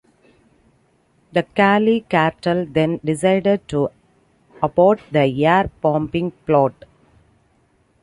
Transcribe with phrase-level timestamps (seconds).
[1.31, 3.91] The Cali Cartel then decided to
[4.63, 6.73] abort the air bombing plot.